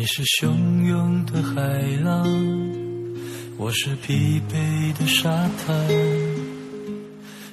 [0.00, 1.60] 你是汹涌的海
[2.02, 2.26] 浪，
[3.58, 5.28] 我是疲惫的沙
[5.58, 5.76] 滩，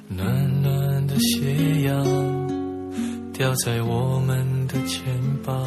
[0.07, 5.03] 暖暖的斜阳掉在我们的肩
[5.43, 5.61] 膀。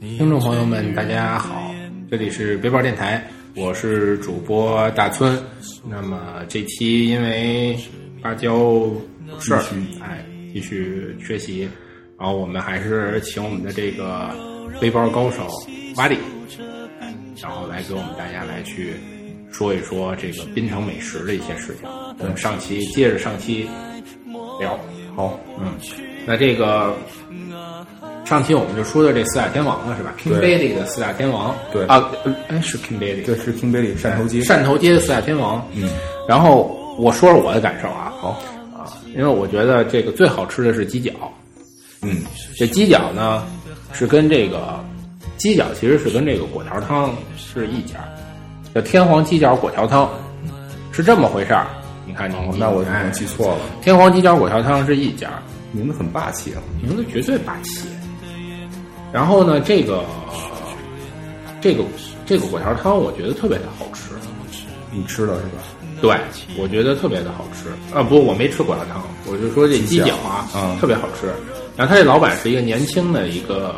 [0.00, 1.74] 听众朋友们，大家好，
[2.08, 5.36] 这里是背包电台，我是主播大村。
[5.84, 7.76] 那么这期因为
[8.22, 8.88] 芭蕉
[9.40, 9.64] 事儿，
[10.00, 11.68] 哎，继续缺席，
[12.20, 14.28] 然后我们还是请我们的这个
[14.78, 15.48] 背包高手
[15.96, 16.18] 瓦里，
[17.00, 18.92] 哎，然后来给我们大家来去
[19.50, 21.88] 说一说这个槟城美食的一些事情。
[22.18, 23.66] 我们上期接着上期
[24.60, 24.78] 聊，
[25.16, 25.72] 好，嗯，
[26.26, 26.94] 那这个
[28.26, 31.86] 上期我们就说的这四大天王了，是吧？King Bailey 的四大天王，对。
[31.86, 32.12] 啊，
[32.62, 35.66] 是 King Bailey，对是 King Bailey 汕头街，汕头街的四大天王。
[35.74, 35.88] 嗯，
[36.28, 38.28] 然后我说说我的感受啊，好，
[38.76, 38.84] 啊，
[39.16, 41.12] 因为我觉得这个最好吃的是鸡脚，
[42.02, 42.22] 嗯，
[42.56, 43.44] 这鸡脚呢
[43.92, 44.82] 是跟这个
[45.36, 47.98] 鸡脚其实是跟这个果条汤是一家，
[48.74, 50.08] 叫天皇鸡脚果条汤，
[50.92, 51.66] 是这么回事儿。
[52.06, 55.30] 你看你，哦那我可哎能记错了，天皇鸡脚果条汤是一家，
[55.72, 57.86] 名字很霸气啊，名字绝对霸气。
[59.12, 60.04] 然后呢，这个
[61.60, 61.84] 这个
[62.26, 64.14] 这个果条汤，我觉得特别的好吃。
[64.92, 65.62] 你吃了是吧？
[66.00, 66.16] 对，
[66.58, 67.68] 我觉得特别的好吃。
[67.94, 71.32] 啊，不，我没吃果条汤，我就说这鸡脚啊，嗯特别好吃。
[71.80, 73.74] 然后他这老板是一个年轻的一个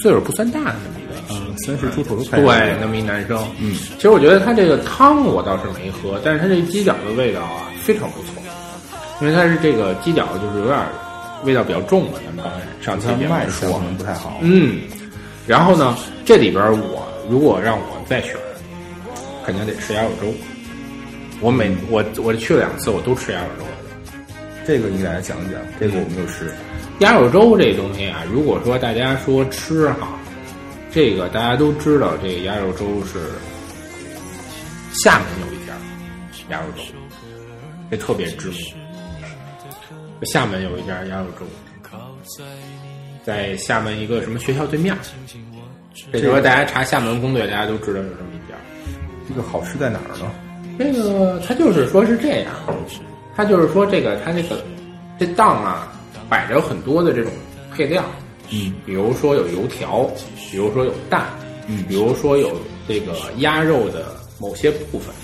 [0.00, 3.38] 岁数不算大的那么一个，嗯，三十出头的对，那么一男生。
[3.60, 8.42] 嗯，其实我觉得他这个汤我倒是没喝，但是他这鸡脚的味道啊非常不错，
[9.20, 10.78] 因为他是这个鸡脚就是有点
[11.44, 14.80] 味道比较重嘛，咱们刚才上期它节目说可，能不太好，嗯，
[15.46, 15.94] 然后呢，
[16.24, 18.34] 这里边我如果让我再选，
[19.44, 20.32] 肯定得吃鸭肉粥。
[21.42, 23.64] 我每嗯我我去了两次，我都吃鸭肉粥。
[24.64, 26.52] 这个你给大家讲一讲，这个我们就吃，
[27.00, 30.18] 鸭肉粥这东西啊，如果说大家说吃哈，
[30.92, 33.18] 这个大家都知道，这个鸭肉粥是
[35.02, 35.74] 厦门有一家
[36.50, 36.82] 鸭肉粥，
[37.90, 38.58] 这特别知名。
[40.24, 41.44] 厦门有一家鸭肉粥，
[43.24, 44.96] 在厦门一个什么学校对面。
[46.12, 48.54] 这时候大家查厦门攻略，大家都知道有这么一家。
[49.28, 50.30] 这个好吃在哪儿呢？
[50.78, 52.52] 这个它就是说是这样，
[53.34, 54.62] 他就是说这个他这个
[55.18, 55.92] 这档啊
[56.28, 57.32] 摆着有很多的这种
[57.74, 58.04] 配料，
[58.50, 60.10] 嗯，比如说有油条，
[60.50, 61.26] 比如说有蛋，
[61.66, 62.50] 嗯，比如说有
[62.86, 65.14] 这个鸭肉的某些部分，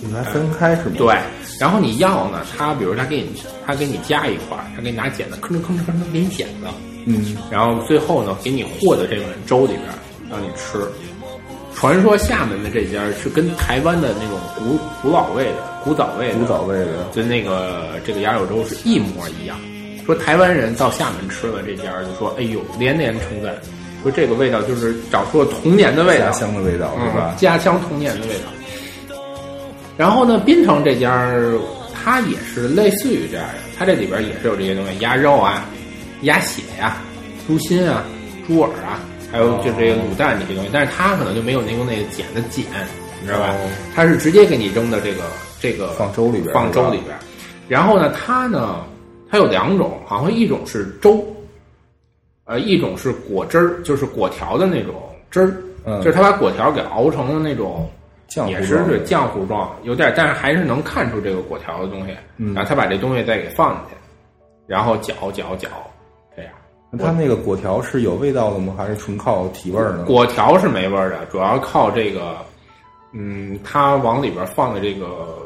[0.00, 0.94] 你们还分开是吗？
[0.98, 1.16] 对，
[1.58, 6.68] 然后你要呢，他比如他给你他给你加一块儿，他给你拿剪子吭哧吭哧吭哧给你剪的，
[7.06, 9.82] 嗯，然后最后呢给你和到这碗粥里边
[10.30, 10.78] 让你吃。
[11.84, 19.54] 传说厦门的这家是跟台湾的那种古古老味的、古早味的、古早味的，跟那个这个鸭肉粥是一模一样。
[20.06, 23.54] 说台湾人到厦门吃了这家，就说：“哎呦，连连称赞，
[24.02, 27.36] 说这个味道就是找出了童年的味道，家乡的味道是吧嗯？
[27.36, 29.14] 家乡童年的味道。
[29.98, 31.54] 然后呢，槟城这家儿
[31.92, 35.68] 它也是类似于这样的，它这里边也是有这些东西，鸭肉啊、
[36.22, 36.96] 鸭血呀、
[37.46, 38.02] 猪心啊、
[38.46, 39.00] 猪耳啊，
[39.34, 42.86] 还有就这个卤蛋这些东西，但是它可能就没有那用那个碱的碱，
[43.20, 43.68] 你知道吧哦？
[43.92, 45.24] 它是直接给你扔到这个
[45.58, 47.16] 这个放粥里边放粥里边。
[47.66, 48.84] 然后呢，它呢，
[49.28, 51.26] 它有两种，好像一种是粥，
[52.44, 54.94] 呃，一种是果汁儿，就是果条的那种
[55.32, 55.52] 汁儿，
[55.84, 57.90] 嗯就是他把果条给熬成了那种。
[58.26, 62.16] 浆也是状是浆糊状，有点，但是还是能看出这个果条的东西。
[62.38, 63.96] 嗯然后他把这东西再给放进去，
[64.66, 65.68] 然后搅搅搅，
[66.98, 68.74] 它那个果条是有味道的吗？
[68.76, 70.04] 还是纯靠提味儿呢？
[70.04, 72.36] 果条是没味儿的，主要靠这个，
[73.12, 75.38] 嗯，它往里边放的这个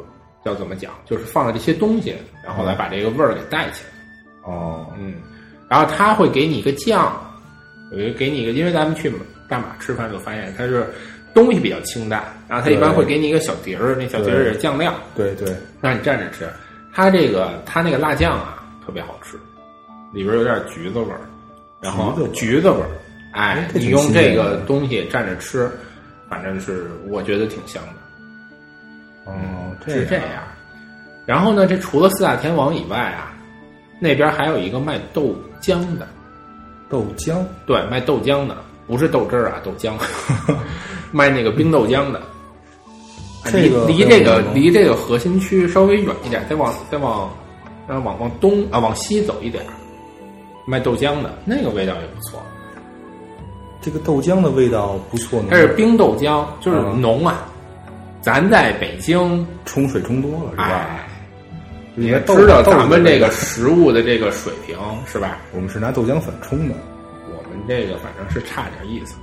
[0.44, 2.14] 叫怎么讲，就是放的这些东西，
[2.44, 4.52] 然后来把这个味儿给带起来。
[4.52, 5.14] 哦，嗯，
[5.68, 7.12] 然后他会给你一个酱，
[7.92, 9.12] 有一个给你一个，因为咱们去
[9.48, 10.86] 大马吃饭就发现它是
[11.34, 16.48] 东西比较清淡，然后他一般会给你一个小碟儿，那小碟儿也是酱料，对对，让你蘸着吃。
[16.94, 19.36] 它这个它那个辣酱啊特别好吃，
[20.12, 21.20] 里边有点橘子味儿，
[21.80, 22.88] 然后橘子味儿
[23.32, 25.70] 哎，你用这个东西蘸着吃，
[26.28, 29.30] 反正是我觉得挺香的。
[29.30, 29.34] 哦，
[29.86, 30.42] 是这样，
[31.26, 33.32] 然后呢，这除了四大天王以外啊，
[34.00, 36.08] 那边还有一个卖豆浆的，
[36.88, 39.92] 豆浆，对，卖豆浆的，不是豆汁儿啊，豆浆，
[41.12, 42.20] 卖那个冰豆浆的。
[43.52, 47.30] 这个离离这个离这个核心区稍微远一点，再往再往
[47.86, 49.64] 呃往往东啊往西走一点，
[50.68, 52.42] 卖豆浆的那个味道也不错。
[53.80, 57.48] 这个豆浆的味道不错呢，它是冰豆浆，就是嗯浓啊。
[58.20, 61.00] 咱在北京，冲水冲多了是吧？
[61.94, 64.76] 你也知道咱们这个食物的这个水平
[65.06, 65.38] 是吧？
[65.54, 66.74] 我们是拿豆浆粉冲的，
[67.28, 69.14] 我们这个反正是差点意思。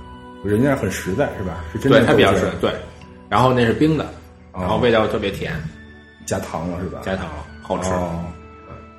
[0.42, 1.64] 人家很实在是吧？
[1.72, 2.72] 是真对，的它比较实在对。
[3.28, 4.04] 然后那是冰的，
[4.52, 5.52] 哦然后味道特别甜，
[6.26, 7.00] 加糖了是吧？
[7.04, 7.90] 加糖了好吃。
[7.92, 8.24] 哦，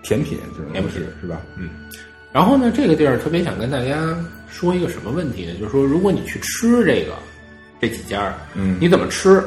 [0.04, 1.42] 甜品这种甜品是吧？
[2.38, 4.16] 然后呢，这个地儿特别想跟大家
[4.48, 5.54] 说一个什么问题呢？
[5.60, 7.16] 就是说，如果你去吃这个
[7.82, 9.44] 这几家儿，嗯你怎么吃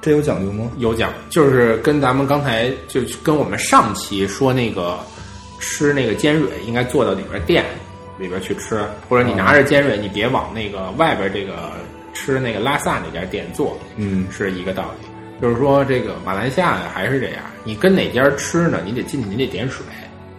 [0.00, 0.70] 这有讲究吗？
[0.78, 4.98] 有讲，就是跟咱们刚才就跟我们上期说那个
[5.60, 7.66] 吃那个尖蕊应该坐到里边店
[8.18, 11.72] 里边去吃，或者你拿着尖蕊，你别往那个外边这个
[12.14, 15.06] 吃那个拉萨那家店坐，嗯是一个道理。
[15.42, 18.80] 就是说，这个马来西亚还是这样，你跟哪家吃呢？
[18.86, 19.84] 你得进去，你得点水。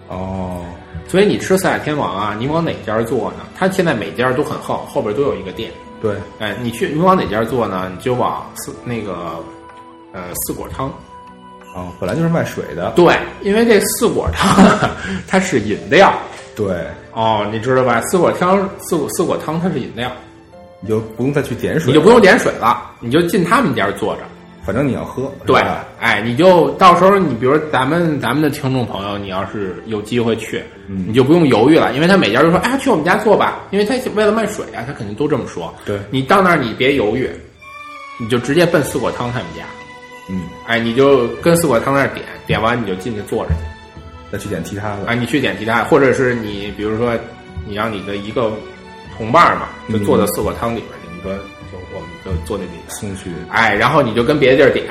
[0.07, 0.65] 哦，
[1.13, 3.45] 所以你吃四海天王啊，你往哪家坐呢？
[3.55, 5.71] 它现在每家都很横，后边都有一个店。
[6.01, 7.87] 对，哎，你去你往哪家坐呢？
[7.95, 9.35] 你就往四那个
[10.11, 10.91] 呃四果汤。
[11.75, 14.97] 哦，本来就是卖水的，对，因为这四果汤啊
[15.29, 16.11] 它是饮料
[16.55, 18.01] 对，哦，你知道吧？
[18.09, 20.11] 四果汤四果四果汤它是饮料，
[20.79, 24.21] 你就不用再去点水，你就不用，点水了，你就进他们家坐着。
[24.65, 25.61] 反正你要喝，对，
[25.99, 31.05] 哎，你就到时候你比如咱们咱们的听众朋友，你要是有机会去，嗯。
[31.07, 35.73] 你就不用犹豫了，因为他每家都说，哎，去我们家做吧，因为他为了卖水啊，他肯定都这么说。
[35.85, 35.99] 对。
[36.09, 37.29] 你到那儿你别犹豫，
[38.17, 39.63] 你就直接奔四果汤他们家，
[40.29, 43.51] 嗯，哎，你就跟四果汤那儿点，点完你就进去坐着。
[43.51, 43.57] 去，
[44.31, 47.13] 再去点其他的，哎，你去点其他，或者是你比如说
[47.67, 48.51] 你让你的一个
[49.17, 51.37] 同伴嘛，就坐到四果汤里边去，你说
[51.73, 52.83] 就我们就坐那里边。
[52.87, 54.85] 送去，哎，然后你就跟别的地儿点，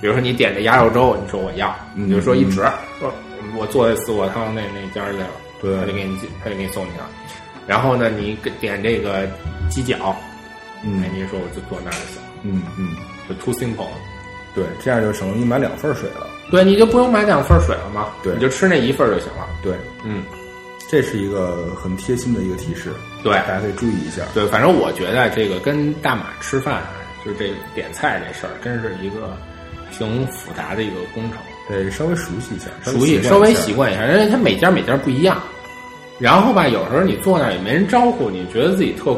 [0.00, 2.56] 比如说你点的鸭肉粥，你说我要，嗯你就说一指，
[2.98, 3.12] 说
[3.56, 5.28] 我坐在四果汤那那家儿去了，
[5.62, 5.76] 对。
[5.76, 7.08] 他就给你进，他就给你送去了。
[7.66, 9.28] 然后呢，你给点这个
[9.70, 10.16] 鸡脚，
[10.84, 11.02] 嗯。
[11.02, 12.96] 哎，你说我就坐那儿就行，嗯嗯，
[13.28, 13.96] 就 too simple 了。
[14.54, 18.34] 对，这样就省了你买两份水了，对，你就不用买两份水了嘛，对。
[18.34, 19.46] 你就吃那一份儿就行了。
[19.62, 19.72] 对，
[20.02, 20.22] 嗯，
[20.90, 22.90] 这是一个很贴心的一个提示，
[23.22, 23.34] 对。
[23.34, 26.90] 大家可以注意一下，对，反正我觉得这个跟大马吃饭啊，
[27.24, 29.36] 就是这个点菜这事儿，真是一个
[29.92, 31.38] 挺复杂的一个工程。
[31.68, 35.38] 对稍微熟悉一下，熟悉，稍微习惯惯一下，因为它每家每家不一样。
[36.18, 39.14] 然后吧，有时候你坐那儿也没人招呼你，觉得自己特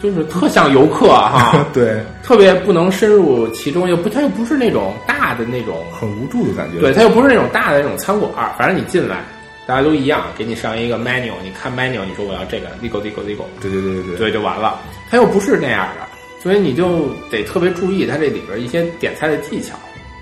[0.00, 9.24] 就是特像游客哈一下，，对，特别不能深入其中，又不，它又不是那种大的那种，很无助的感觉，对，它又不是那种大的那种餐馆儿，反正你进来，
[9.66, 14.80] 大家都一样，给你上一个 menu，你看 menu，你说我要这个 legal legal legal，对对对对对，对，就完了。
[15.10, 16.06] 它又不是那样的，
[16.42, 19.74] 所以你就得特别注意它这里边一些点菜的技巧。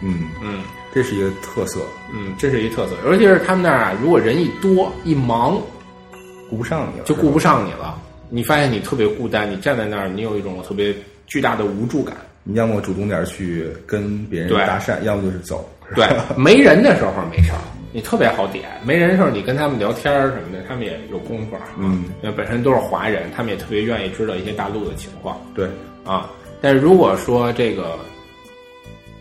[0.03, 0.62] 嗯，嗯。
[0.94, 1.81] 这是一个特色，
[2.12, 5.59] 嗯，这是一特色，尤其是他们那儿啊，如果人一多一忙，
[6.50, 7.99] 顾不上你了，就顾不上你了。
[8.29, 10.94] 你发现你特别孤单，你站在那儿，你有一种特别
[11.27, 12.15] 巨大的无助感。
[12.44, 16.06] 你要么主动点去跟别人搭讪，要么就是走，对，
[16.37, 17.58] 没人的时候没事儿，
[17.93, 21.56] 你特别好点；没人的时候，你跟他们聊天儿什么的，他们也有功夫。
[21.79, 25.69] 嗯，因为本身都是华人，他们也特别愿意知道一些大陆的情况对，
[26.05, 26.31] 啊。
[26.61, 27.99] 但是如果说这个，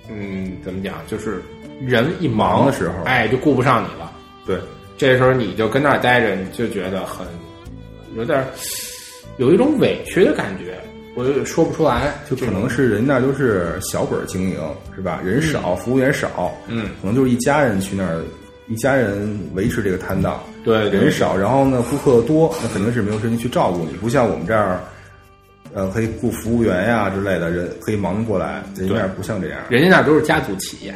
[0.09, 1.41] 嗯，怎么讲，就是
[1.85, 4.11] 人一忙忙的时候哎，就顾不上你了。
[4.45, 4.57] 对，
[4.97, 7.25] 这时候你就跟那儿待着，你就觉得很
[8.15, 8.45] 有点儿
[9.37, 10.77] 有一种委屈的感觉，
[11.15, 14.59] 我就说不出来，就可能是人那儿都是小本儿经营，
[14.95, 15.19] 是吧？
[15.23, 18.21] 人少，服务员少，嗯，可能就是一家人去那儿，
[18.71, 21.01] 一家人维持这个摊档，对对。
[21.01, 24.79] 人少，然后呢顾客多，那肯定是没有时间去照顾你，不像我们这儿，
[25.73, 30.95] 呃，可以雇服务员呀之类的人可以忙得过来，人家那儿不像这样，人家那儿都是家族企业。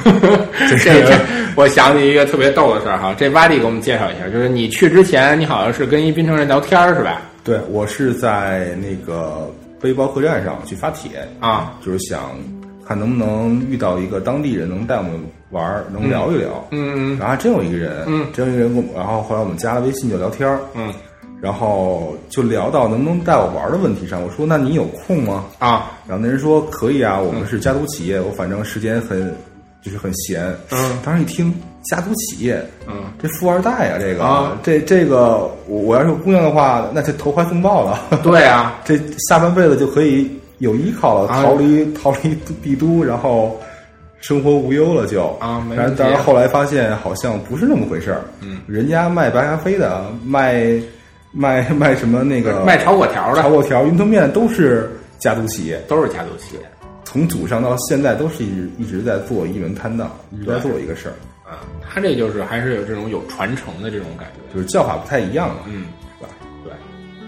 [0.04, 1.18] 这这，
[1.56, 7.22] 我想起一个特别逗的事儿哈，这洼地给我们介绍一下，就是你去之前，你好像是跟一槟城人聊天儿是吧？
[7.42, 12.38] 对我是在那个背包客栈上去发帖，啊，就是想
[12.86, 16.66] 看能不能遇到一个当地人能带我们玩儿，能聊一聊。
[16.70, 18.26] 嗯然后还真有一个人，嗯。
[18.32, 20.92] 真有一个人跟我们，然后后来我们加了微信就聊天儿，嗯。
[21.40, 24.20] 然后就聊到能不能带我玩儿的问题上。
[24.20, 25.44] 我说：“那你有空吗？
[25.60, 29.32] 啊，？”然后那人说：“可以啊，我们是家族企业，我反正时间很
[29.80, 30.98] 就是很闲。”嗯。
[31.04, 34.58] 当时一听家族企业，嗯，这富二代啊，这个、啊。
[34.64, 38.00] 这这个我我要是有姑娘的话，那就投怀送抱了。
[38.24, 40.28] 对啊， 这下半辈子就可以
[40.58, 41.44] 有依靠了，啊。
[41.44, 43.56] 逃离逃离帝都，然后
[44.20, 45.26] 生活无忧了就。
[45.40, 48.22] 啊没但是但是后来发现好像不是那么回事儿。
[48.40, 50.72] 嗯，人家卖白咖啡的，卖
[51.32, 53.42] 卖卖什么那个卖炒粿条的。
[53.42, 56.60] 炒粿条、云吞面都是家族企业，都是家族企业。
[57.04, 61.16] 从祖上到现在都是一直一直在做一门摊档，一直在做一个事儿，
[61.50, 65.86] 啊，他这就是还是有这种有传承的这种感觉，就是叫法不太一样了，嗯，
[66.18, 66.30] 是吧？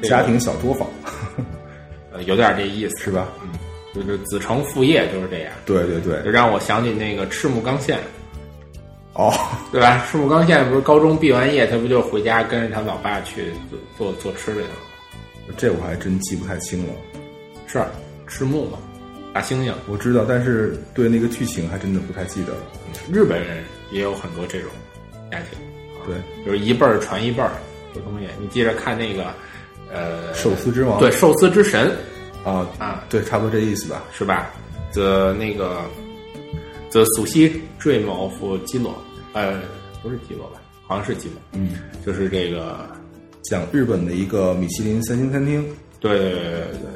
[0.02, 0.86] 对，家庭小作坊。
[2.12, 3.28] 呃有点这意思，是吧？
[3.42, 3.48] 嗯，
[3.94, 7.98] 就是子承父业就是这样，对对对就，让我想起那个赤木刚宪，
[9.14, 9.32] 哦，
[9.72, 10.06] 对吧？
[10.10, 15.54] 赤木刚宪不是高中毕完业，他不就回家跟着他老爸去做做做吃的去了吗？
[15.56, 16.92] 这我还真记不太清了。
[17.66, 17.82] 是
[18.28, 18.78] 赤木嘛，
[19.32, 19.72] 大猩猩。
[19.88, 22.60] 我知道，但是对那个剧情还真的不太记得了。
[23.12, 24.70] 日本人也有很多这种
[25.32, 25.58] 家庭，
[26.06, 27.50] 对，就是一辈儿传一辈儿
[27.92, 28.26] 这东西。
[28.40, 29.34] 你记着看那个，
[29.92, 31.90] 呃，寿司之王对寿司之神
[32.44, 34.02] 啊啊，对，差不多这意思吧。
[34.12, 34.50] 是吧
[34.92, 35.82] ？The 那个
[36.90, 38.32] The Sushi Dream of
[38.64, 38.94] 基罗，
[39.32, 39.60] 呃，
[40.02, 40.60] 不是基罗吧？
[40.86, 41.70] 好像是基罗，嗯，
[42.04, 42.78] 就是这个，
[43.42, 45.64] 讲日本的一个米其林三星餐厅，
[46.00, 46.50] 对对对对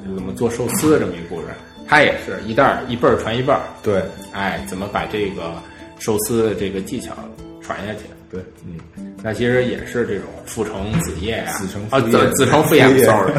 [0.06, 1.48] 对，怎么做寿司的这么一个故事。
[1.86, 5.52] 它也是一代儿一辈儿传一辈儿，对哎，怎么把这个
[5.98, 7.14] 寿司的这个技巧
[7.60, 8.00] 传下去？
[8.30, 13.32] 对，嗯，那其实也是这种父承子业啊，子承啊，父业子子承父业父业，sorry，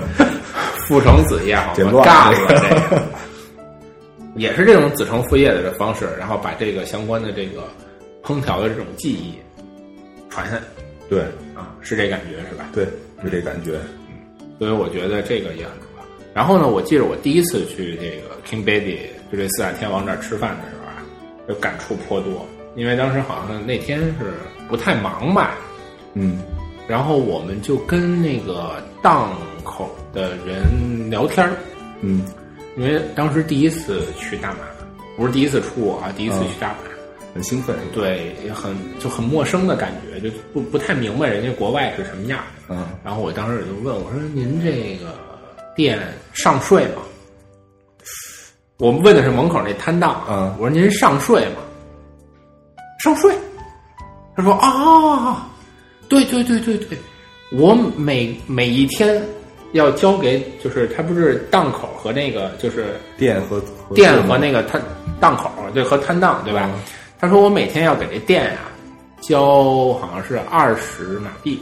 [0.87, 1.73] 父承子业，好吗？
[1.75, 3.03] 简乱尬了了这个，
[4.35, 7.63] 也是这种子承父业的这方式，然后把这个相关的这个
[8.23, 9.35] 烹调的这种技艺
[10.29, 10.61] 传下来
[11.09, 11.21] 对
[11.55, 12.69] 啊，是这感觉是吧？
[12.73, 12.85] 对，
[13.23, 13.73] 是这感觉。
[14.09, 14.15] 嗯
[14.57, 16.05] 所以我觉得这个也很重要。
[16.33, 18.99] 然后呢，我记得我第一次去这个 King Betty，
[19.29, 21.03] 就这四大天王这儿吃饭的时候啊，
[21.45, 24.33] 就感触颇多，因为当时好像那天是
[24.69, 25.57] 不太忙吧，
[26.13, 26.39] 嗯
[26.87, 29.33] 然后我们就跟那个档
[29.65, 31.51] 口的人聊天儿
[32.01, 32.23] 嗯，
[32.75, 34.59] 因为当时第一次去大马，
[35.15, 36.77] 不是第一次出国啊，第一次去大马，
[37.33, 37.75] 很兴奋。
[37.93, 42.45] 对，也很就很陌生的感觉，就不不太明白人家国外是什么样儿。
[42.69, 45.13] 嗯，然后我当时也就问我说：“您这个
[45.75, 45.99] 店
[46.33, 47.01] 上税吗？”
[48.77, 51.61] 我们问的是门口那摊档啊嗯我说：“您上税吗？”
[53.03, 53.33] 上税？
[54.35, 55.47] 他说：“啊，
[56.09, 56.97] 对对对对对，
[57.53, 59.23] 我每每一天
[59.73, 64.81] 要交给，就是他不是档口和那个就是店和和店和那个摊
[65.19, 66.69] 档口，对，和摊档，对吧？
[67.19, 68.59] 他说我每天要给这店呀、
[69.21, 71.59] 交好像是二十马币，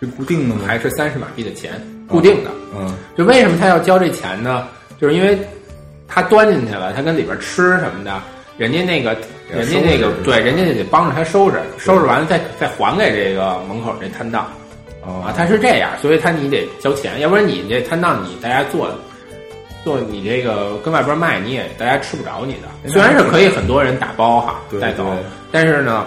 [0.00, 0.62] 是固定的吗？
[0.66, 1.72] 还是三十马币的钱，
[2.08, 2.50] 固定的。
[2.78, 4.66] 嗯就为什么他要交这钱呢？
[5.00, 5.38] 就是因为
[6.08, 8.20] 他端进去了，他跟里边吃什么的，
[8.56, 9.16] 人家那个
[9.50, 14.50] 人家那个对，人家就得帮着他收拾，收拾完了再再还给这个门口这摊档。
[15.06, 18.90] 啊，哦，他是这样，所以他你得交钱，要不然你这摊档你大家做
[19.84, 22.90] 做你这个跟外边卖，你也大家吃不着你的。
[22.90, 25.16] 虽然是可以很多人打包哈对带走，
[25.52, 26.06] 但是呢，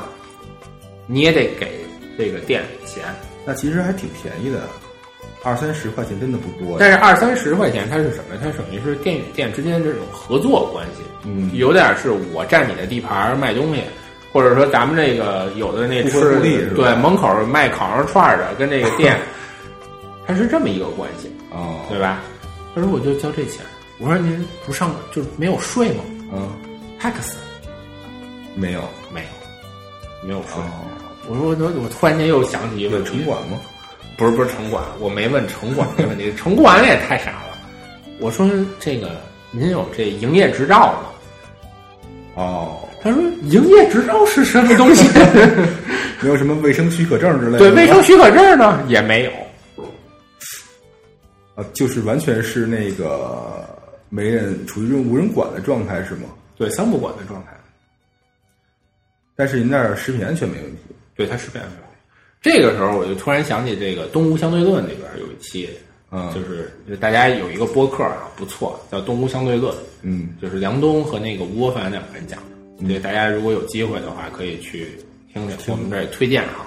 [1.08, 1.80] 你也得给
[2.18, 3.04] 这个店钱。
[3.46, 4.62] 那其实还挺便宜的，
[5.44, 6.78] 二三十块钱真的不多。
[6.78, 8.36] 但是二三十块钱它是什么？
[8.42, 13.82] 它等于是店与店之间的这种合作关系，嗯有点是我占你的地盘儿卖东西。
[14.32, 16.40] 或者说，咱们这个有的那吃
[16.76, 19.20] 对门口卖烤肉串的，跟这个店，
[20.28, 21.32] 它是这么一个关系。
[21.52, 22.20] 哦，对吧？
[22.76, 23.66] 他说我就交这钱，
[23.98, 26.48] 我说您不上就是没有税吗嗯
[27.02, 27.34] ，？tax
[28.56, 28.82] 没有。
[29.12, 30.62] 没有，没有税。
[30.62, 30.86] 哦，
[31.28, 33.60] 我说我我我突然间又想起一个城管吗？
[34.16, 37.58] 不是不是城管，我没问城管这问题，城管也太傻了。
[38.20, 38.48] 我说
[38.80, 39.12] 这个
[39.50, 41.00] 您有这营业执照吗？
[42.36, 45.08] 哦，他说营业执照是什么东西？
[46.22, 47.60] 没有什么卫生许可证之类的。
[47.60, 49.32] 对，卫生许可证呢也没有。
[51.56, 53.66] 啊，就是完全是那个
[54.10, 56.30] 没人处于这种无人管的状态是吗？
[56.58, 57.52] 对，三不管的状态。
[59.36, 60.80] 但是您那儿食品安全没问题。
[61.16, 61.76] 对，他是这样的。
[62.42, 65.70] 这个时候我就突然想起这个《东吴相对论》里边有一期，
[66.12, 72.59] 嗯就是就大家有一个播客啊，不错，叫《东吴相对论》，嗯，就是梁冬和那个吴伯凡两个人讲的。
[72.88, 74.88] 对，大家如果有机会的话，可以去
[75.34, 76.66] 听听，我们这推荐哈。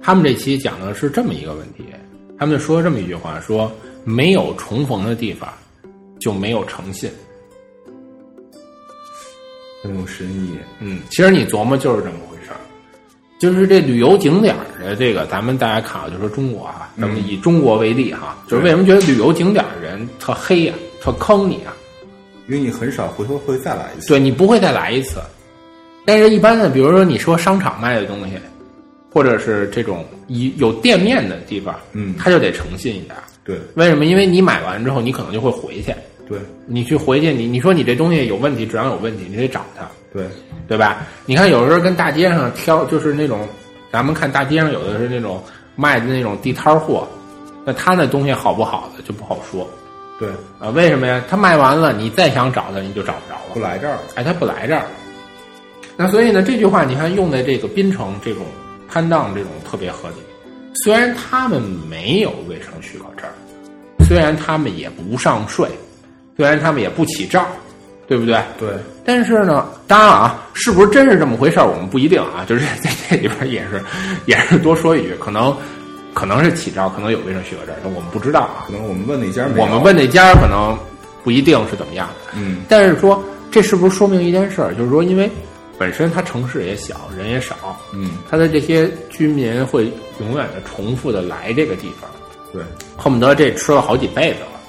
[0.00, 1.84] 他们这期讲的是这么一个问题，
[2.38, 3.70] 他们就说这么一句话，说
[4.04, 5.52] 没有重逢的地方
[6.18, 7.10] 就没有诚信。
[9.82, 10.56] 很有深意。
[10.80, 12.60] 嗯，其实你琢磨就是这么回事儿，
[13.38, 21.74] 就是这旅游景点儿的这个，咱们大家看啊，就说中国啊，咱们以中国为例哈，就是为什么觉得旅游景点儿的人特黑呀、特坑你啊？
[22.52, 24.08] 因为你很少回头会再来一次。
[24.08, 25.22] 对你不会再来一次。
[26.04, 28.34] 但是，一般的，比如说你说商场卖的东西，
[29.10, 33.22] 或者是这种有有店面的地方，嗯他就得诚信一点儿。
[33.42, 34.04] 对为什么？
[34.04, 35.94] 因为你买完之后，你可能就会回去，
[36.28, 40.26] 对你去回去，你你说你这东西有问题，质量有问题，你得找他，对
[40.68, 41.06] 对吧？
[41.24, 43.48] 你看有时候跟大街上挑，就是那种
[43.90, 45.42] 咱们看大街上有的是那种
[45.74, 47.08] 卖的那种地摊货，
[47.64, 49.66] 那他那东西好不好的就不好说
[50.22, 50.70] 对，啊？
[50.70, 51.20] 为什么呀？
[51.28, 53.58] 他卖完了，你再想找他，你就找不着了不。
[53.58, 54.84] 来这儿了，哎，他不来这儿。
[55.96, 58.46] 那所以呢，这句话你看用在这个槟城这种
[58.88, 60.14] 摊档这种特别合理。
[60.84, 63.28] 虽然他们没有卫生许可证，
[64.06, 65.68] 虽然他们也不上税，
[66.36, 67.44] 虽然他们也不起账，
[68.06, 68.40] 对不对？
[68.60, 68.70] 对
[69.04, 72.44] 但是呢，当然啊，是不是真是这么回事儿，我们不一定啊。
[72.48, 73.82] 就是在这里边也是，
[74.26, 75.54] 也是多说一句，可能
[76.14, 78.72] 可能是起照，可能有卫生许可证，但我们不知道啊可。
[78.72, 80.76] 能我们问那家我们问那家可能
[81.24, 82.32] 不一定是怎么样的。
[82.36, 84.74] 嗯但是说，这是不是说明一件事儿？
[84.74, 85.30] 就是说，因为
[85.78, 87.56] 本身它城市也小，人也少，
[87.92, 89.84] 嗯它的这些居民会
[90.20, 92.10] 永远的重复的来这个地方，
[92.52, 92.62] 对，
[92.96, 94.60] 恨不得这吃了好几辈子了，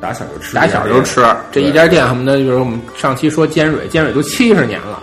[0.00, 1.24] 打小就吃，打小就吃。
[1.52, 5.02] 这一家店恨不得就是我们上期说尖蕊，尖蕊都七十年了，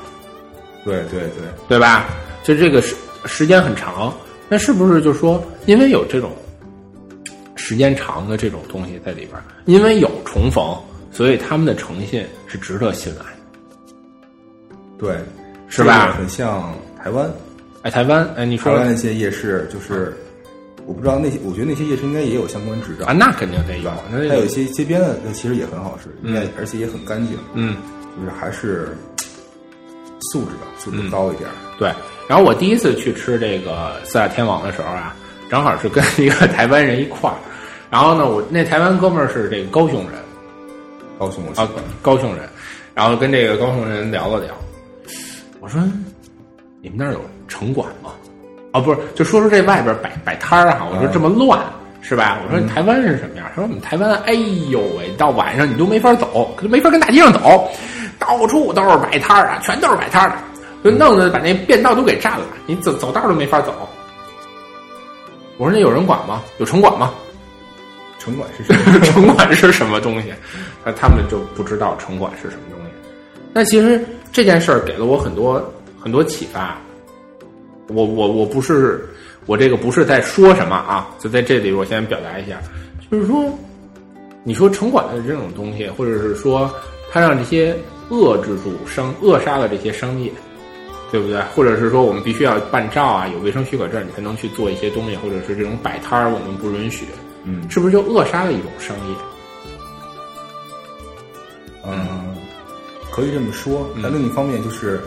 [0.83, 2.07] 对对对对吧？
[2.43, 4.13] 就这个时时间很长，
[4.49, 6.31] 那是不是就说，因为有这种
[7.55, 10.75] 时间长的这种东西在里边儿，因为有重逢，
[11.11, 13.25] 所以他们的诚信是值得信赖。
[14.97, 15.15] 对，
[15.67, 16.13] 是吧？
[16.17, 17.29] 很像台湾，
[17.83, 18.71] 哎，台湾，哎，你说。
[18.71, 20.15] 台湾那些夜市就是，
[20.85, 23.05] 我不知道那些，我觉得那些夜市应该也有相关执照。
[23.05, 26.09] 啊，，那肯定得有，那还有一些街边的，那其实也很好吃，
[26.57, 27.75] 而且也很干净，嗯，
[28.17, 28.97] 就是还是
[30.19, 31.49] 素质吧，素质高一点。
[31.77, 31.91] 对。
[32.27, 35.15] 然后我第一次去吃这个四大天王的时候啊，
[35.49, 37.37] 正好是跟一个台湾人一块儿，
[37.89, 40.19] 然后呢，我那台湾哥们儿是这个高雄人
[41.17, 41.69] 高雄我啊，，
[42.01, 42.47] 高雄人，
[42.93, 44.53] 然后跟这个高雄人聊了聊，
[45.61, 45.81] 我说
[46.81, 48.11] 你们那儿有城管吗？
[48.73, 51.59] 哦，不是，就说说这外边摆摆摊儿哈，我说这么乱。
[52.07, 52.39] 是吧？
[52.45, 53.45] 我说你台湾是什么样？
[53.49, 54.33] 他说我们台湾，哎
[54.69, 57.69] 呦喂，到晚上你都没法走，没法跟大街上走，
[58.17, 63.73] 到处都是摆摊儿啊，全都是摆摊儿的，就弄得把那便道都给占了，你走走道都没法走。
[65.57, 66.41] 我说那有人管吗？
[66.59, 67.11] 有城管吗？
[68.19, 68.99] 城管是什么？
[69.05, 70.33] 城管是什么东西？
[70.85, 72.91] 那他们就不知道城管是什么东西。
[73.51, 75.61] 那其实这件事儿给了我很多
[76.01, 76.77] 很多启发。
[77.89, 79.07] 我我我不是
[79.47, 82.61] 我这个不是在说什么啊，就在这里我先表达一下，
[83.09, 83.45] 就是说，
[84.43, 86.69] 你说城管的这种东西，或者是说
[87.11, 87.75] 他让这些
[88.11, 90.31] 遏制住商扼杀了这些商业，
[91.11, 91.41] 对不对？
[91.55, 97.05] 或者是说我们必须要办照啊，有卫生许可证，你才能去做一些东西，或者是这种摆摊儿我们不允许，
[97.45, 99.15] 嗯是不是就扼杀了一种商业？
[101.89, 102.35] 嗯，
[103.11, 103.89] 可以这么说。
[103.95, 104.99] 嗯但另一方面，就是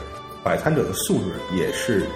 [0.42, 2.06] 摆摊者的素质也是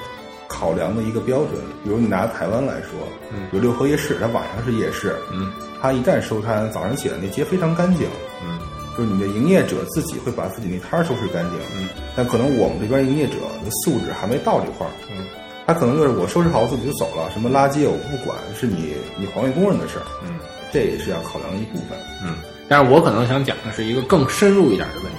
[0.54, 1.54] 考量的一个标准。
[1.82, 3.00] 比如你拿台湾来说，
[3.32, 5.50] 嗯有六合夜市，它晚上是夜市，嗯
[5.82, 8.06] 它一旦收摊，早上起来那街非常干净，
[8.46, 8.60] 嗯
[8.96, 11.58] 就是你的营业者自己会把自己那摊儿收拾干净。
[11.76, 14.92] 嗯，但可能我们这边营业者的素质还没到这块儿。
[15.10, 15.24] 嗯
[15.66, 20.38] 他可能就是我收拾好自己就走了，什么垃圾我不管，是你你环卫工人的事儿，嗯
[20.70, 21.98] 这也是要考量的一部分。
[22.22, 22.36] 嗯。
[22.68, 25.18] 但是我可能想讲的是一个更深入一点的问题，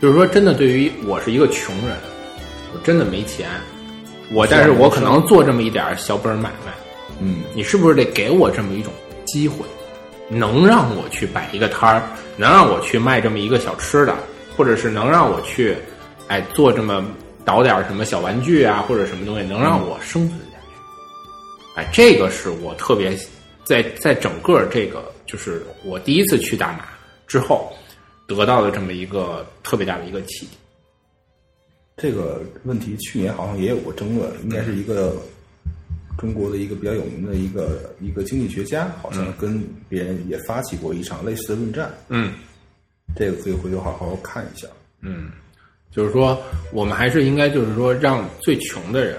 [0.00, 1.96] 就是说，真的对于我是一个穷人，
[2.72, 3.48] 我真的没钱，
[4.32, 6.72] 我但是我可能做这么一点小本买卖，
[7.20, 8.92] 嗯，你是不是得给我这么一种
[9.24, 9.64] 机会，
[10.28, 12.02] 能让我去摆一个摊儿，
[12.36, 14.16] 能让我去卖这么一个小吃的，
[14.56, 15.76] 或者是能让我去，
[16.26, 17.04] 哎，做这么
[17.44, 21.80] 倒点什么小玩具啊，或者什么东西，能让我生存下去。
[21.80, 23.16] 哎，这个是我特别
[23.64, 26.86] 在在整个这个就是我第一次去大马
[27.28, 27.72] 之后
[28.26, 30.50] 得到的这么一个特别大的一个启迪。
[31.96, 35.16] 这个问题去年好像也有过争论，应该是一个
[36.18, 41.90] 中国的一个比较有名的一个一个经济学家，好像跟别人也发起过一场类似的论战。
[42.08, 42.34] 嗯
[43.14, 44.68] 这个可以回头好好看一下。
[45.00, 45.30] 嗯，
[45.90, 46.38] 就是说
[46.70, 49.18] 我们还是应该就是说让最穷的人，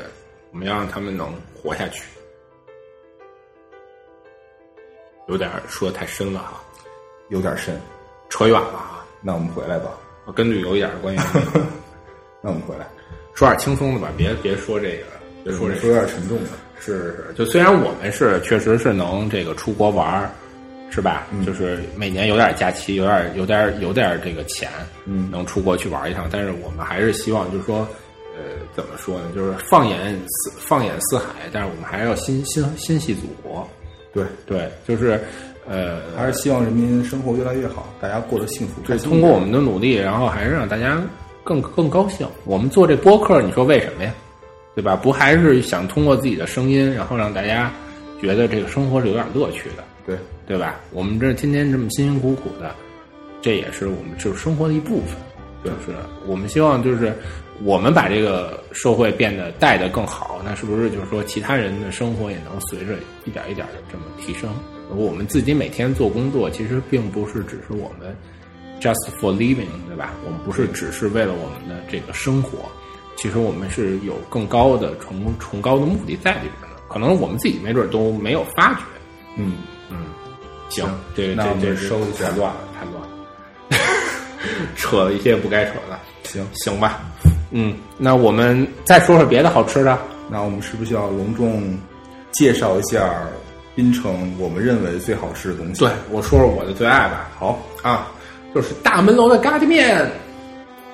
[0.52, 2.04] 我们要让他们能活下去。
[5.28, 6.62] 有点说的太深了哈，
[7.30, 7.76] 有点深，
[8.30, 9.04] 扯远了哈。
[9.20, 9.98] 那我们回来吧。
[10.26, 11.24] 我跟旅游一点的关系
[12.48, 12.88] 那我们回来，
[13.34, 15.04] 说点轻松的吧，别别说这个，
[15.44, 16.52] 别说这说有点沉重的。
[16.80, 20.32] 是是是，就虽然我们是确实是能这个出国玩儿，
[20.90, 21.28] 是吧？
[21.34, 24.70] 嗯就是每年有点假期，有点有点有点这个钱，
[25.04, 26.30] 嗯能出国去玩一趟。
[26.32, 27.80] 但是我们还是希望，就是说，
[28.38, 29.26] 呃，怎么说呢？
[29.36, 33.68] 就是放眼四放眼四海，但是我们还是要心心心系祖国。
[34.14, 35.20] 对，对，就是
[35.68, 40.98] 呃，还是希望人民生活越来越好，大家过得幸福开对，通过我们的努力，然后还是让大家
[41.48, 42.28] 更更高兴。
[42.44, 44.14] 我们做这播客，你说为什么呀？
[44.76, 44.98] 对吧？
[44.98, 47.72] 不还是想通过自己的声音，然后让大家
[48.22, 50.76] 觉得这个生活是有点乐趣的，对，对吧？
[50.92, 52.76] 我们这天天这么辛辛苦苦的，
[53.42, 55.16] 这也是我们就是生活的一部分。
[55.64, 57.12] 就是我们希望就是
[57.64, 62.94] 我们把这个社会变得带得更好，那是不是就是说其他人的生活也能随着
[63.26, 64.54] 一点一点的这么提升？
[64.96, 68.16] 我们自己每天做工作，其实并不是只是我们
[68.80, 70.13] just for living，对吧？
[70.26, 72.60] 我们不是只是为了我们的这个生活，
[73.16, 76.68] 其实我们是有更高的崇崇高的目的在里边的。
[76.88, 78.80] 可能我们自己没准都没有发觉。
[79.36, 79.58] 嗯
[79.90, 80.06] 嗯，
[80.70, 80.86] 行，
[81.16, 83.78] 这个那我们这这收一下太乱了，太乱了，
[84.76, 86.00] 扯了一些不该扯的。
[86.24, 87.02] 行，行吧，
[87.52, 89.98] 嗯，那我们再说说别的好吃的。
[90.30, 91.78] 那我们是不是要隆重
[92.32, 93.26] 介绍一下
[93.76, 95.80] 槟城我们认为最好吃的东西？
[95.86, 97.30] 对，我说说我的最爱吧。
[97.38, 98.12] 好，啊，
[98.54, 100.10] 就是大门楼的咖喱面。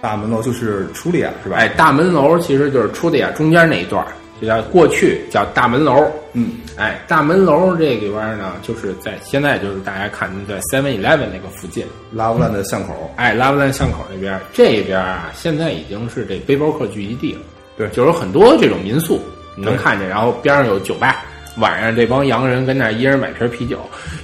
[0.01, 1.55] 大门楼就是初恋是吧？
[1.57, 4.11] 哎，大门楼其实就是出的呀中间那一段儿，
[4.41, 6.05] 就叫过去叫大门楼。
[6.33, 17.39] 嗯，哎，大门楼这里边呢，就是在现在就是大家看在 Seven Eleven 那个附近，拉布兰的巷口，哎，拉布兰巷口那边，这边啊，现在已经是这背包客聚集地了。
[17.77, 19.21] 对就有很多这种民宿，
[19.55, 21.23] 你能看见，然后边上有酒吧，
[21.57, 23.79] 晚上这帮洋人跟那儿一人买瓶啤酒，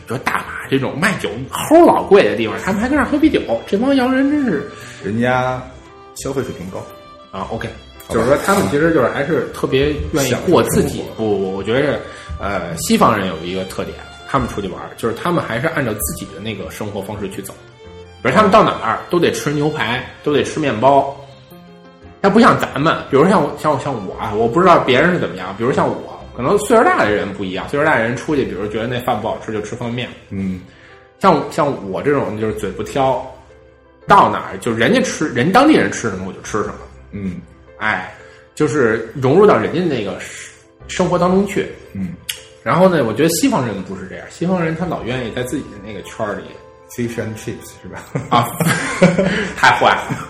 [0.07, 4.69] 说大马这种卖酒齁老贵的地方，他们还跟那儿喝啤酒，这帮洋人真是
[5.03, 5.61] 人家
[6.15, 6.79] 消费水平高。
[7.31, 7.69] 啊，OK，
[8.09, 11.03] 就是说他们其实就是还是特别愿意过自己。
[11.15, 11.99] 不，不我觉得，
[12.39, 13.95] 呃，西方人有一个特点，
[14.27, 17.53] 他们出去玩，就是他们还是按照自己的那个生活方式去走。
[18.23, 21.15] 比如他们到哪儿都得吃牛排，都得吃面包。
[22.21, 25.55] 他不像咱们，比如像我像我像我啊，我不知道别人是怎么样。
[25.57, 30.17] 比如像我，可能岁数大的人不一样，岁数大的人出去，比如觉得那饭不好吃，就吃方便面。
[30.29, 30.61] 嗯，
[31.19, 33.29] 像像我这种就是嘴不挑，
[34.07, 36.75] 到哪儿就人家吃人当地人吃什么我就吃什么。
[37.11, 37.41] 嗯
[37.77, 38.15] 哎，
[38.55, 40.49] 就是融入到人家那个生
[40.87, 41.67] 生活当中去。
[41.91, 42.13] 嗯
[42.63, 46.43] 然后呢，我觉得西方人不是这样，西方人他老愿意在自己的那个圈儿里
[46.95, 48.03] ，fish and chips 是吧？
[48.29, 48.47] 啊，
[49.57, 50.27] 太坏了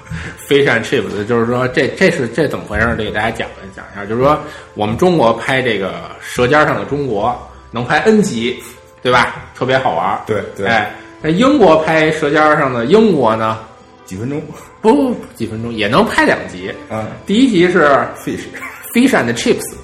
[0.48, 2.96] ，fish and chips，就是说这这是这怎么回事儿？
[2.96, 4.40] 得给大家讲一讲一下，就是说
[4.74, 5.92] 我们中国拍这个
[6.22, 7.30] 《舌尖上的中国》
[7.72, 8.62] 能拍 N 集，
[9.02, 9.46] 对吧？
[9.56, 10.22] 特别好玩儿。
[10.26, 13.60] 对对哎，那英国拍《舌尖上的英国》呢？
[14.06, 14.42] 几分钟
[14.82, 16.74] 不不不几分钟也能拍两集。
[16.90, 17.84] 啊第一集是
[18.18, 19.76] ，fish，Fish and Chips，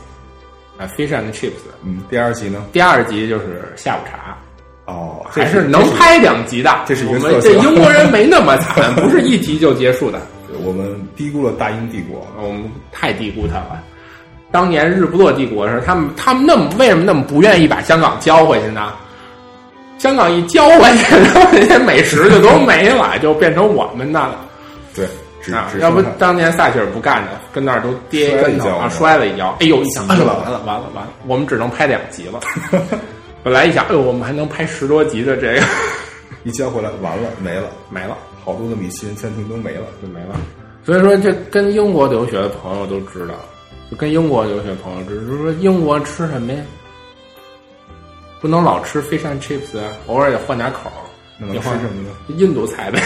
[0.79, 1.51] 啊，Fish and Chips。
[1.83, 2.65] 嗯，第二集呢？
[2.73, 4.35] 第二集就是下午茶，
[4.85, 6.71] 哦，还是能拍两集的。
[6.85, 10.19] 这是我们这英国人没那么惨， 不是一集就结束的。
[10.63, 12.25] 我们低估了大英帝国。
[12.41, 13.81] 我们太低估他了。
[14.51, 18.93] 当年日不落帝国的时候，他们他们那么为什么那么不愿意把香港交回去呢？
[19.97, 21.15] 香港一交回去，
[21.51, 24.39] 那些美食就都没了，就变成我们的了
[24.93, 25.05] 对，
[25.41, 25.67] 只啊！
[25.81, 29.55] 要不当年撒切尔不干的，跟那儿都跌一跟头啊，摔了一跤。
[29.61, 32.39] 哎呦，一想，哎呦，死了完了完了完了，我们只能拍两集了。
[33.45, 35.61] 本来一想，哎呦，我们还能拍十多集的这个，
[36.43, 38.17] 一交回来完了没了，没了。
[38.43, 39.85] 好多的米其林餐厅都没了。
[40.01, 40.35] 就没了。
[40.83, 43.35] 所以说，这跟英国留学的朋友都知道，
[43.91, 46.63] 就跟英国留学朋友知道，就是说英国吃什么呀？
[48.41, 51.05] 不能老吃 fish and chips，啊偶尔也换点口儿。
[51.37, 52.09] 那能吃什么呢？
[52.37, 52.99] 印度菜呗，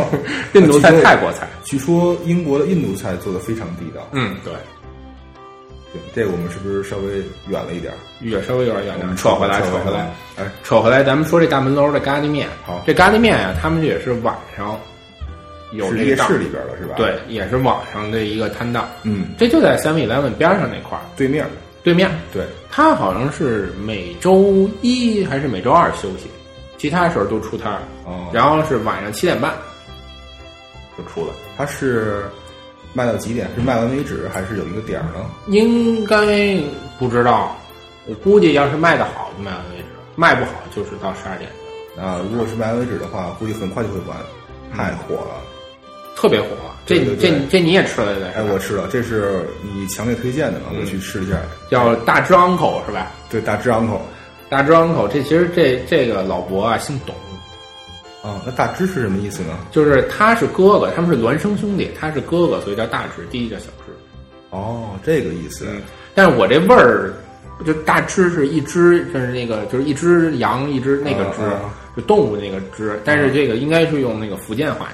[0.52, 1.48] 印度菜、泰国菜。
[1.64, 4.06] 据说英国的印度菜做的非常地道。
[4.12, 4.52] 嗯，对，
[6.14, 7.98] 对，这个我们是不是稍微远了一点儿？
[8.20, 9.16] 越稍微有点远点。
[9.16, 12.48] 扯回来，扯扯回来，哎，扯回来，咱们说这大门楼的咖喱面。
[12.64, 14.78] 好这咖喱面啊、他们这也是晚上
[15.72, 18.88] 有夜市里边的是吧？，对，也是晚上的一个摊档。
[19.02, 21.46] 嗯，这就在 Seven Eleven 边上那块儿对面，
[21.82, 22.10] 对面。
[22.32, 26.30] 对，他好像是每周一还是每周二休息，
[26.78, 27.80] 其他时候都出摊儿。
[28.04, 29.52] 哦，然后是晚上七点半
[30.96, 32.24] 就出了，他是
[32.96, 33.46] 卖到几点？
[33.54, 35.28] 是卖完为止，还是有一个点儿呢？
[35.48, 36.56] 应该
[36.98, 37.54] 不知道。
[38.06, 41.50] 我估计要是卖的好就卖完为止，卖不好就是到十二点，
[41.98, 44.16] 啊，如果是卖完为止的话，估计很快就会完，
[44.74, 45.42] 太火了。
[46.16, 46.48] 特别火。
[46.86, 48.30] 这这这你也吃了对吧？
[48.36, 50.66] 哎，我吃了，这是你强烈推荐的嘛？
[50.80, 51.36] 我去试一下。
[51.68, 53.10] 叫大只 uncle 是吧？
[53.28, 53.98] 对，大只 uncle
[54.48, 57.12] 大只 uncle 这其实这这个老伯啊姓董，
[58.26, 59.56] 啊，那大只是什么意思呢？
[59.70, 63.92] 就是他是哥哥，他们是孪生兄弟，他是哥哥，所以叫大只，弟弟叫小只。
[64.50, 65.68] 哦，这个意思。
[66.12, 67.12] 但是我这味儿，
[67.64, 73.00] 就大只是一只，就是那个就是一只羊，一只那个只，啊啊就动物那个只。
[73.04, 74.88] 但是这个应该是用那个福建话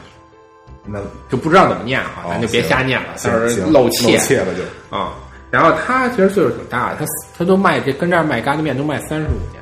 [0.85, 4.97] 念，那就不知道怎么念哈，哦咱就别行瞎念了，到时候行行露怯怯了就。
[4.97, 5.15] 啊。
[5.51, 7.07] 然后他其实岁数挺大的，他
[7.39, 9.62] 他都卖这跟这儿卖咖喱面都卖三十五年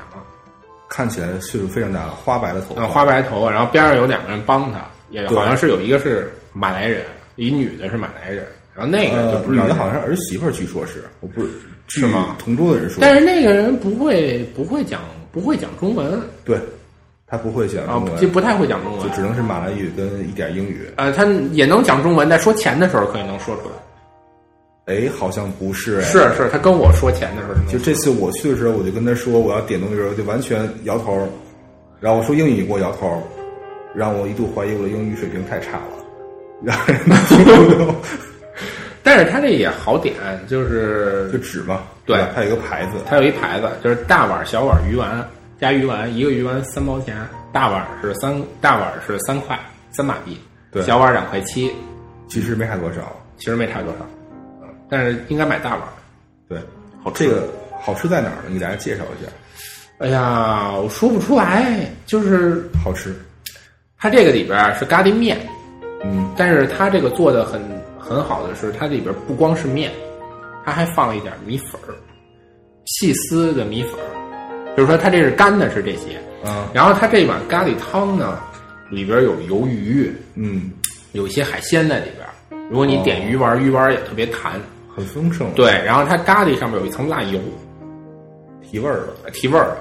[0.93, 7.05] 看起来岁数非常大，花白的头发，啊，花白头发，然后边上有两个人帮他，也好像是有一个是马来人，
[7.37, 11.49] 一女的是马来人，然后那个女的好像是儿媳妇儿，据说是，我不是
[11.87, 12.35] 是吗？
[12.37, 14.99] 同桌的人说，但是那个人不会不会讲
[15.31, 16.59] 不会讲中文，对，
[17.25, 19.01] 他不会讲啊中，文，就不太会讲中文。
[19.01, 19.15] 就。
[19.15, 20.91] 只能是马来语跟一点英语。
[20.97, 21.23] 呃，他
[21.53, 23.75] 也能讲中文，在说钱的时候可以能说出来。
[24.91, 26.01] 哎，好像不是哎。
[26.03, 31.27] 是是，他跟我说钱的时候就这次我去的时候，我就跟他说我要点东西的时候，就完全摇头，
[31.99, 33.21] 然后我说英语给我摇头，
[33.95, 36.05] 让我一度怀疑我的英语水平太差了，
[36.63, 37.95] 让人听不懂。
[39.03, 40.13] 但是他这也好点，
[40.47, 45.27] 就是 就纸嘛，对吧它有一个牌子，它有一牌子，就是大碗、小碗鱼丸
[45.59, 47.17] 加鱼丸，一个鱼丸三毛钱，
[47.51, 49.59] 大碗是三大碗是三块
[49.91, 50.37] 三马币，
[50.71, 51.71] 对小碗两块七，
[52.27, 53.15] 其实没差多少。
[53.37, 54.20] 其实没差多少，嗯
[54.91, 55.81] 但是应该买大碗，
[56.49, 56.59] 对，
[57.01, 57.23] 好吃。
[57.23, 57.47] 这个
[57.81, 58.49] 好吃在哪儿呢？
[58.49, 59.31] 你给大家介绍一下。
[59.99, 63.15] 哎呀，我说不出来，就是好吃，
[63.97, 65.37] 它这个里边儿是咖喱面，
[66.03, 67.61] 嗯，但是它这个做的很
[67.97, 69.93] 很好的是，它里边不光是面，
[70.65, 71.95] 它还放了一点米粉儿，
[72.83, 78.41] 细丝的米粉儿，就是说它这是干的是这些，嗯，然后它这碗咖喱汤呢，
[78.89, 80.69] 里边有鱿鱼，嗯，
[81.13, 82.33] 有一些海鲜在里边儿。
[82.69, 84.53] 如果你点鱼丸，鱼丸也特别弹。
[84.95, 87.39] 很丰盛，，对，然后它咖喱上面有一层辣油，
[88.61, 89.31] 提味儿的。
[89.31, 89.77] 提味儿的。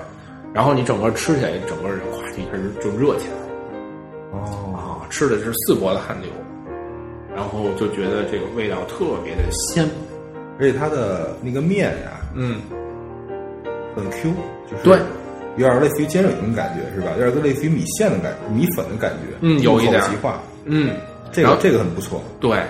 [0.52, 3.50] 然后你整个吃起来，整个人哗一下就就热起来了。
[4.32, 6.30] 哦，啊，吃的是四国的汗流，
[7.34, 9.88] 然后就觉得这个味道特别的鲜。
[10.58, 12.60] 而且它的那个面呀、嗯，
[13.96, 14.32] 很 Q，
[14.70, 14.98] 就是对，
[15.56, 17.12] 有点类似于尖锐那种感觉，是吧？
[17.18, 20.96] 有点类似于米线的感觉，米粉的感觉，嗯有一点化，嗯，
[21.32, 22.22] 这个这个很不错。
[22.40, 22.60] 对，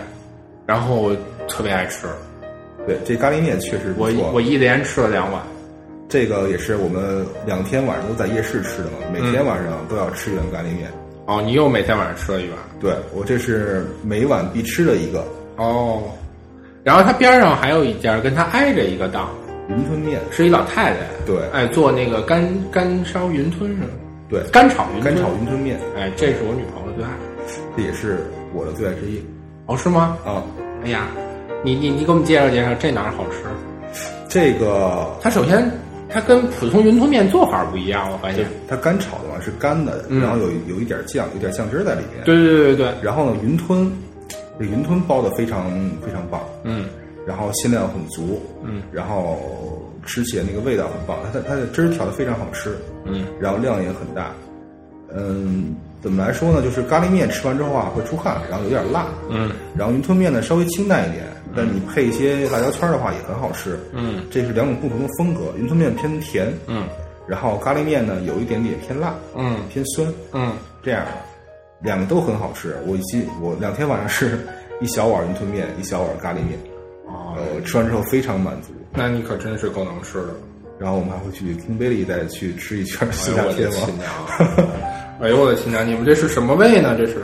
[0.66, 1.10] 然后
[1.48, 2.06] 特别爱吃，
[2.90, 4.30] 对，这咖喱面确实不我错。
[4.34, 5.40] 我一连吃了两碗。
[6.08, 10.90] 这个也是我们两天晚上都在夜市吃的嘛，每天晚上都要吃一碗咖喱面。
[11.26, 12.58] 哦，你又每天晚上吃了一碗。
[12.80, 15.24] 对我这是每晚必吃的一个
[15.56, 16.02] 哦，
[16.82, 19.28] 然后它边上还有一家跟它挨着一个档，
[19.68, 23.88] 云吞面，是一老太太，对哎，做那个干干烧云吞是吧？
[24.28, 27.10] 对，干炒云吞，干炒云吞面，哎，这是我女朋友的最爱。
[27.76, 28.18] 这也是
[28.52, 29.24] 我的最爱之一
[29.66, 30.18] 哦，是吗？
[30.24, 30.42] 啊。
[30.82, 31.06] 哎呀，
[31.62, 33.38] 你你你给我们介绍介绍这哪儿好吃？
[34.28, 35.70] 这个它首先
[36.08, 38.46] 它跟普通云吞面做法不一样，我发现。
[38.68, 42.24] 它干炒的话是干的，嗯然后有有一点酱，有点酱汁在里面。
[42.24, 43.90] 对对对对对，然后呢，云吞，
[44.58, 45.70] 这云吞包的非常
[46.04, 46.86] 非常棒，嗯
[47.26, 49.38] 然后馅料很足，嗯然后
[50.06, 54.32] 吃起来那个味道很棒，它的它的汁儿调的非常好吃，嗯然后量也很大。
[55.12, 56.62] 嗯，怎么来说呢？
[56.62, 63.78] 就是咖喱面吃完之后啊会出汗，然后有点辣，嗯然后云吞面呢稍微清淡一点，但你配一些辣椒圈儿的话也很好吃。
[63.92, 66.88] 嗯这是两种不同的风格，云吞面偏甜，嗯
[67.26, 71.04] 然后咖喱面呢有一点点偏辣，嗯偏酸，嗯，这样，
[71.82, 72.76] 两个都很好吃。
[72.86, 74.38] 我一起我两天晚上是
[74.80, 76.58] 一小碗云吞面，一小碗咖喱面，
[77.06, 78.72] 哦，呃，吃完之后非常满足。
[78.92, 80.28] 那你可真是够能吃的。
[80.78, 84.68] 然后我们还会去 King Billy 再去吃一圈哎四呦我的大天王。
[85.20, 85.86] 哎呦我的亲娘！
[85.86, 86.96] 你们这是什么味呢？
[86.96, 87.16] 这是？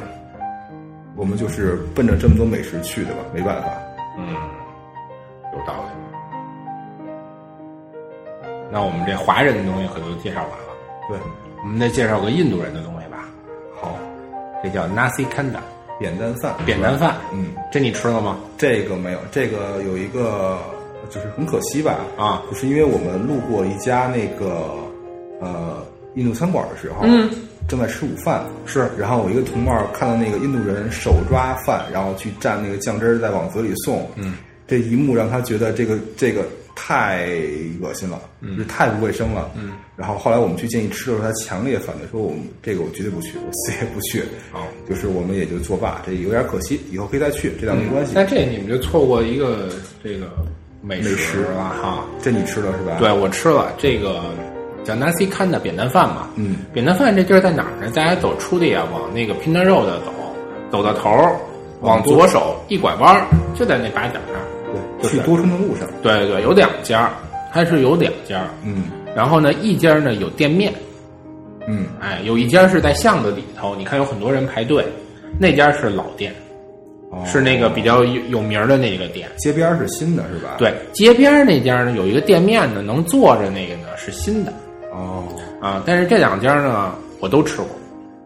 [1.16, 3.68] 我们就是奔着这么多美食去的吧，没办法。
[4.16, 4.34] 嗯，
[5.52, 5.90] 有道理。
[8.70, 10.74] 那我们这华人的东西可都介绍完了，
[11.08, 11.18] 对，
[11.62, 13.28] 我们再介绍个印度人的东西吧。
[13.80, 13.94] 好，
[14.62, 15.60] 这叫 nasi kanda
[16.00, 17.14] 扁担饭，扁担饭。
[17.32, 18.38] 嗯，这你吃了吗？
[18.58, 20.58] 这个没有，这个有一个
[21.08, 24.74] 就是很可惜吧，啊，就是因为我们路过一家那个
[25.40, 27.30] 呃印度餐馆的时候，嗯，
[27.68, 28.90] 正在吃午饭，是。
[28.98, 34.34] 然后我一个同伴看到那个印度人手抓饭，然后去蘸那个酱汁儿再往嘴里送，嗯，
[34.66, 37.28] 这一幕让他觉得这个这个太
[37.80, 44.20] 恶心了，就是太不卫生了，嗯，然后后来我们去建议吃的时候，他强烈反对说我们这个我绝对不去，我死也不去，
[44.52, 48.12] 哦，就是我们也就作罢，这有点可惜，以后可以再去，这倒没关系。
[48.14, 49.68] 那这你们就错过一个
[50.02, 50.26] 这个
[50.82, 51.42] 美美食。
[51.42, 52.04] 了哈。
[52.22, 52.96] 这你吃了是吧？
[52.98, 54.22] 对，我吃了这个
[54.86, 56.28] 叫 nasi kanda 扁担饭嘛。
[56.36, 57.90] 嗯，扁担饭这地儿在哪儿呢？
[57.94, 60.12] 大家走出的呀，往那个 Pinda Road 走，
[60.70, 61.36] 走到头儿，
[61.80, 64.36] 往左手一拐弯儿，就在那把角上。
[64.72, 67.10] 对，就是去多春的路上，对对对，有两家，
[67.52, 68.44] 它是有两家。
[68.64, 70.70] 嗯然后呢，一家呢有店面，
[71.66, 74.84] 嗯，哎，有一家是在巷子里头，你看有很多人排队，
[75.38, 76.34] 那家是老店，
[77.10, 79.26] 哦是那个比较有有名儿的那个店。
[79.38, 84.52] 街边是新的是吧？，对，街边那家呢有一个店面呢，能坐着那个呢是新的
[84.96, 85.24] 哦，
[85.60, 87.66] 啊，但是这两家呢我都吃过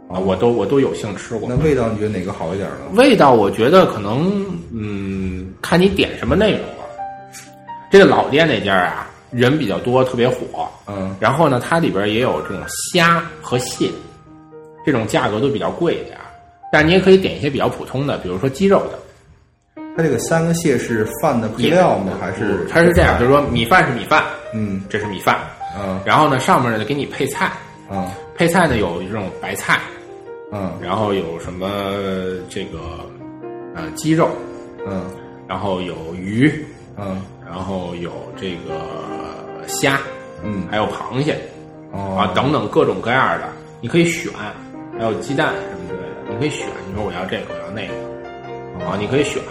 [0.09, 1.57] 啊，我都我都有幸吃过那。
[1.57, 2.77] 味道你觉得哪个好一点呢？
[2.95, 6.85] 味道我觉得可能嗯，看你点什么内容了。
[7.91, 10.69] 这个老店那家啊，人比较多，特别火。
[10.87, 12.59] 嗯，然后呢，它里边也有这种
[12.93, 13.91] 虾和蟹，
[14.87, 16.25] 这种价格都比较贵一点儿。
[16.73, 18.99] 但你也可以点一些比较普通的，比如说鸡肉的。
[19.97, 22.13] 它这个三个蟹是饭的配料吗？
[22.21, 25.37] 还是它是这样，就是说米饭是米饭，嗯这是米饭。
[25.77, 27.53] 嗯然后呢，上面呢给你配菜，
[27.91, 29.81] 嗯配菜呢有这种白菜，
[30.53, 31.69] 嗯然后有什么
[32.49, 32.79] 这个
[33.75, 34.29] 呃鸡肉，
[34.87, 35.05] 嗯
[35.47, 36.65] 然后有鱼，
[36.97, 39.99] 嗯然后有这个虾，
[40.43, 40.67] 嗯。
[40.71, 41.37] 还有螃蟹
[41.93, 42.17] 哦。
[42.19, 43.49] 啊等等各种各样的，
[43.81, 44.33] 你可以选，
[44.99, 46.67] 还有鸡蛋什么之类的，你可以选。
[46.89, 49.43] 你说我要这个，我要那个，啊，你可以选。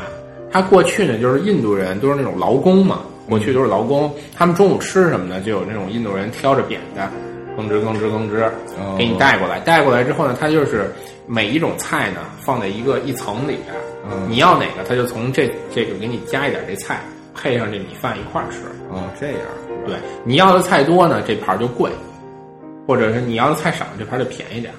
[0.52, 5.40] 他过去呢，就是印度人都是那种劳工嘛，过去都是劳工，他们中午吃什么呢？
[5.42, 7.10] 就有那种印度人挑着扁担，
[7.58, 8.44] 吭哧吭哧吭哧
[8.78, 9.60] 哦给你带过来。
[9.60, 10.92] 带过来之后呢，他就是
[11.28, 13.76] 每一种菜呢放在一个一层里边，
[14.10, 17.00] 嗯你要哪个，他就从这这个给你加一点这菜，
[17.36, 18.60] 配上这米饭一块儿吃。
[18.92, 19.38] 哦这样
[19.86, 21.90] 对，你要的菜多呢，这盘就贵；
[22.88, 24.74] 或者是你要的菜少，这盘就便宜点。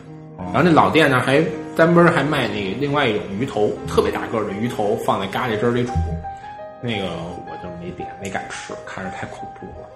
[0.52, 1.40] 然后那老店呢，还
[1.76, 5.92] 单门儿还卖那个另外一种鱼头，特别大个的鱼头，放在咖喱汁里煮。
[6.82, 7.06] 那个
[7.46, 9.88] 我就没点，没敢吃，看着太恐怖了。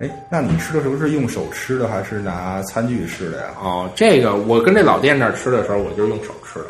[0.00, 3.48] 哎，那你吃的时候是用手吃的还是拿餐具吃的呀？
[3.60, 6.66] 哦，这个我跟这老店那儿吃的时候，我就是用手吃的。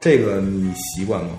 [0.00, 1.30] 这个你习惯吗？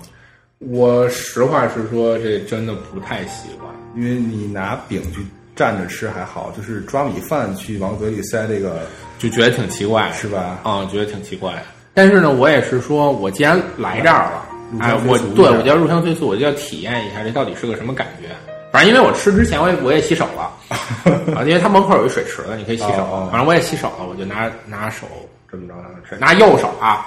[0.58, 3.70] 我实话实说，这真的不太习惯。
[3.96, 5.20] 因为你拿饼去
[5.56, 8.82] 蘸着吃还好，就是抓米饭去往嘴里塞这个，
[9.18, 11.62] 就觉得挺奇怪，是吧啊、觉得挺奇怪。
[11.94, 14.46] 但是呢，我也是说，我既然来这儿了，
[14.78, 18.28] 哎，我对我就要入乡随俗，我就要体验一下这到底是个什么感觉。
[18.72, 20.52] 反正因为我吃之前我也我也洗手了，
[21.34, 23.02] 啊，因为它门口有一水池子，你可以洗手。
[23.02, 25.06] 哦哦反正我也洗手了，我就拿拿手
[25.50, 25.74] 这么着
[26.08, 27.06] 吃，拿右手啊，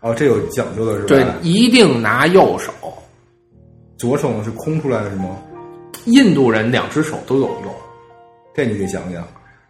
[0.00, 1.06] 哦，这有讲究的是吧？
[1.08, 2.72] 对，一定拿右手。
[3.98, 5.36] 左手呢是空出来的是吗？
[6.06, 7.74] 印度人两只手都有用，
[8.54, 9.26] 这你得讲讲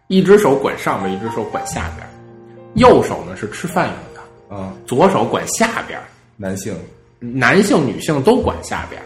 [0.07, 2.07] 一只手管上边，一只手管下边。
[2.75, 5.99] 右手呢是吃饭用的，啊，左手管下边。
[6.37, 6.73] 男性
[7.19, 9.01] 男性、女性都管下边。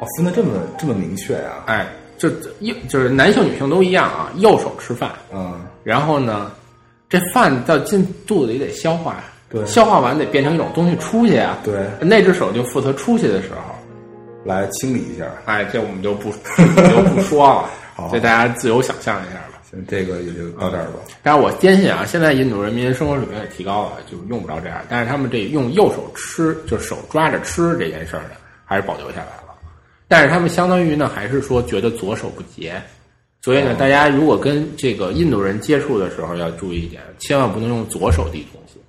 [0.00, 1.64] 哦，分的这么这么明确啊？
[1.66, 2.28] 哎，就
[2.60, 6.52] 右就是男性、女性都一样啊，右手吃饭，嗯，然后呢，
[7.08, 11.58] 这饭到进肚子里得消化，对消化完得变成一种东西出去啊。
[11.64, 13.74] 对，那只手就负责出去的时候，
[14.44, 15.26] 来清理一下。
[15.46, 19.60] 哎，这我们就不 就不说了 好，这大家自由想象一下吧。
[19.70, 21.00] 行，这个也就到这儿吧。
[21.22, 24.78] 但是我坚信啊，现在印度人民生活水平也提高了，就用不着这样。
[24.88, 29.37] 但是他们这用右手吃，就手抓着吃这件事儿呢，还是保留下来了。
[30.08, 32.82] 但是他们相当于呢，还是说觉得左手不洁，
[33.42, 38.80] 所以呢，大家如果跟这个印度人接触的时候要注意一点，千万不能用左手递东西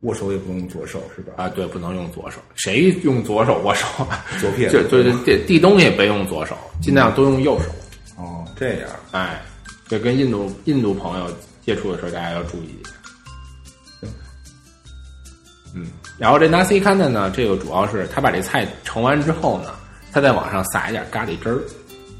[0.00, 1.32] 握手也不能用左手是吧？
[1.36, 1.48] 啊！
[1.48, 4.26] 对，不能用左手，谁用左手握手啊？
[4.38, 7.70] 左撇子对对对递递东西别用左手，尽量都用右手。
[8.22, 9.40] 哦，这样哎，
[9.88, 11.26] 这跟印度印度朋友
[11.64, 12.90] 接触的时候，大家要注意一下。
[15.74, 15.86] 嗯，
[16.18, 19.70] 然后这 nasi kanda 呢，这个主要是他把这菜盛完之后呢，
[20.14, 21.58] 他再往上撒一点咖喱汁儿，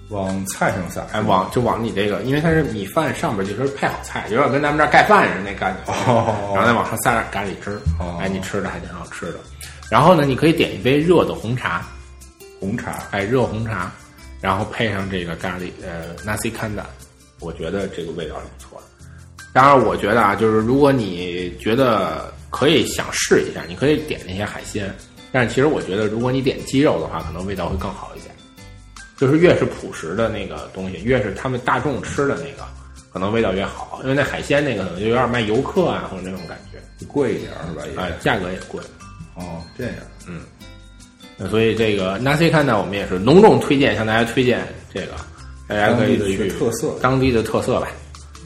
[0.09, 9.38] 往菜上撒，哎，往就往你这个，因为它是米饭上边就是配好菜，有点跟咱们这儿盖饭似的那感觉，哦然后再往上撒点咖喱汁儿，哦哎，你吃着还挺好吃的。
[9.88, 11.87] 然后呢，你可以点一杯热的红茶，
[12.59, 13.92] 红茶哎，热红茶，
[14.40, 16.83] 然后配上这个咖喱呃 nasi kanda，
[17.38, 18.87] 我觉得这个味道是不错的。
[19.52, 24.92] 当然，我觉得啊，就是如果你觉得可以想试一下，你可以点那些海鲜。
[25.35, 28.27] 但是其实我觉得，如果你点鸡肉的话，可能味道会更好一些。
[29.16, 32.64] 就是越是朴实的那个东西，越是他们大众吃的那个，
[33.12, 33.99] 可能味道越好。
[34.05, 37.83] 因为那海鲜那个可能就有点卖游客啊，或者那种感觉，贵一点是吧？
[37.85, 38.81] 也啊、价格也贵。
[39.35, 39.94] 哦，这样
[40.29, 40.42] 嗯
[41.37, 45.14] 那所以这个 nasi kanda 我们也是隆重推荐，向大家推荐这个，
[45.66, 47.88] 大家可以去特色当地的特色吧，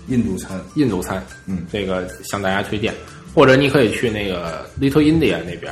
[0.07, 2.95] 印度餐印度餐，嗯这个向大家推荐，
[3.35, 5.71] 或者你可以去那个 Little India 那边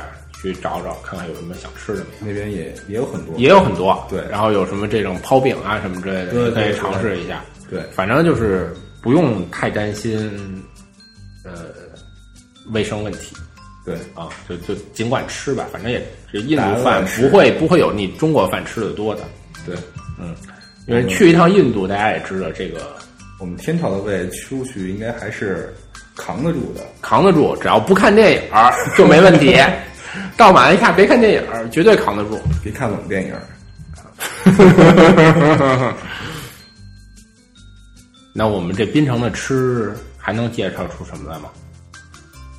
[0.53, 2.33] 去找找，看看有什么想吃的没有。
[2.33, 7.43] 那边也也有很多，也有很多，对然后有什么这种泡饼啊什么之类的，可以尝试一下。
[7.69, 10.63] 对反正就是不用太担心，
[11.43, 11.65] 呃，
[12.71, 13.35] 卫生问题
[13.85, 19.23] 对啊，就就尽管吃吧，反正也这印度饭不会不会有你中国饭吃的多的，
[19.65, 19.75] 对，
[20.19, 20.35] 嗯
[20.87, 22.95] 因为去一趟印度，大家也知道这个
[23.39, 25.75] 我们天朝的胃出去应该还是
[26.15, 26.81] 扛得住的。
[27.01, 29.57] 扛得住，只要不看电影儿就没问题。
[30.37, 32.39] 到马来西亚别看电影，绝对扛得住。
[32.63, 33.33] 别看冷电影，
[38.33, 41.49] 那我们这滨城的吃还能介绍出什么来吗？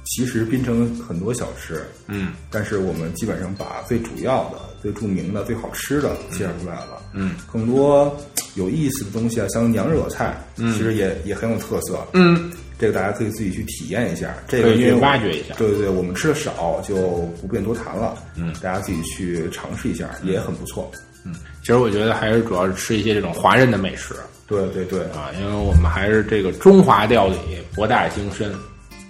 [0.04, 7.00] 其实滨城很多小吃，嗯但是我们基本上把最主要的、最著名的、最好吃的介绍出来了。
[7.12, 8.16] 嗯，更多
[8.54, 12.04] 有意思的东西啊，像娘惹菜，其实也也很有特色。
[12.14, 14.34] 嗯，这个大家可以自己去体验一下。
[14.46, 16.94] 这个因为挖掘一下对对对，我们吃的少，就
[17.40, 18.16] 不便多谈了。
[18.36, 20.90] 嗯，大家自己去尝试一下，也很不错。
[21.24, 24.14] 嗯其实我觉得还是主要是吃一些这种华人的美食
[24.46, 27.36] 对对对，啊，因为我们还是这个中华料理
[27.74, 28.54] 博大精深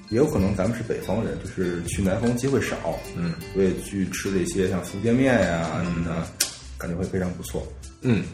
[0.08, 6.26] 也有可能咱们是北方人，就是去南方机会少，嗯，所以去吃这些像福建面呀什么的，
[6.76, 7.64] 感觉会非常不错。
[8.00, 8.24] 嗯，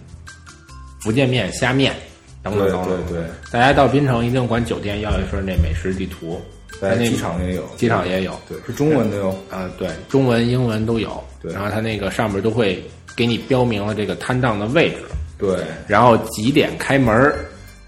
[1.02, 1.94] 福建面、虾面
[2.44, 3.06] 等等对等等。
[3.08, 6.40] 对对，大家到槟城一定管酒店要一份那美食地图，
[6.80, 8.38] 在那机场也有，机场也有。
[8.48, 9.36] 对，是中文的哟。
[9.50, 11.22] 啊，对，中文、英文都有。
[11.42, 12.82] 对然后它那个上面都会
[13.16, 14.96] 给你标明了这个摊档的位置，
[15.38, 17.36] 对然后几点开门儿，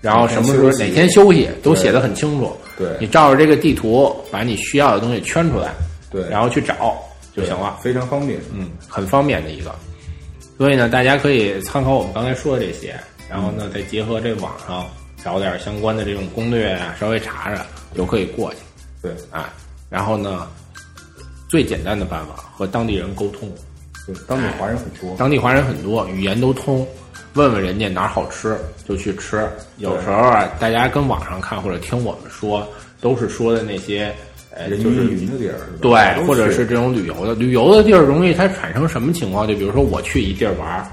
[0.02, 2.54] 然后什么时候哪哪天休息天休息都写的很清楚。
[2.76, 5.72] 对你照着这个地图把你需要的东西圈出来，
[6.10, 7.02] 对，然后去找
[7.34, 7.78] 就行了。
[7.82, 8.38] 非常方便。
[8.52, 9.74] 嗯，很方便的一个。
[10.58, 12.94] 所以呢，大家可以参考我们刚才说的这些，
[13.28, 14.86] 然后呢，再结合这网上
[15.22, 17.64] 找点相关的这种攻略啊，稍微查查
[17.94, 18.58] 就可以过去
[19.02, 19.52] 对啊。
[19.90, 20.48] 然后呢，
[21.48, 23.52] 最简单的办法和当地人沟通，
[24.06, 25.16] 对，当地华人很多。
[25.16, 26.86] 当地华人很多，语言都通，
[27.34, 28.56] 问问人家哪儿好吃
[28.86, 29.48] 就去吃。
[29.78, 32.66] 有时候啊，大家跟网上看或者听我们说，
[33.00, 34.12] 都是说的那些
[34.50, 39.46] 呃，人就是云亦云的地儿，对，或者是这种旅游的，旅游的地儿容易它产生什么情况？
[39.46, 40.86] 就比如说我去一地儿玩儿，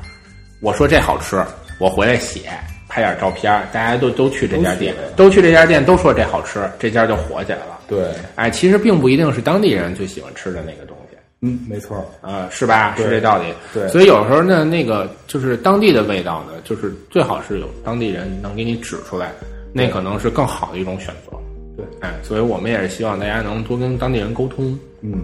[0.59, 1.43] 我说这好吃，
[1.79, 2.41] 我回来写
[2.87, 7.79] 拍点照片，大家都都去这家店，都去这家店，都说这好吃，这家就火起来了。
[7.87, 8.05] 对，
[8.35, 11.17] 哎，其实并不一定是当地人最喜欢吃的那个东西。
[11.45, 12.95] 嗯，没错儿，啊，是吧？
[12.95, 13.45] 是这道理。
[13.73, 19.31] 对所以有时候呢，那个就是当地的味道呢，就是最好是有当地人能给你指出来，
[19.73, 21.37] 那可能是更好的一种选择。
[21.75, 25.23] 对，哎，所以我们也是希望大家能多跟当地人沟通，嗯，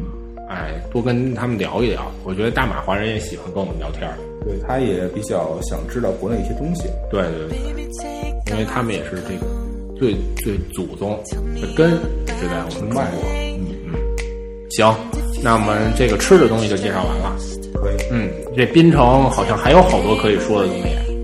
[0.49, 2.11] 哎，多跟他们聊一聊。
[2.25, 6.83] 我觉得大马华人也喜欢跟我们聊天儿，对，他也比较想知道国内一些东西。
[7.11, 9.45] 对对对，因为他们也是这个
[9.97, 11.17] 最最祖宗
[11.59, 13.01] 的根是在我们中国。
[13.13, 13.93] 嗯嗯，
[14.71, 14.95] 行，
[15.43, 17.35] 那我们这个吃的东西就介绍完了。
[17.75, 20.83] 可以，嗯，这槟城好像还有好多可以说的东西。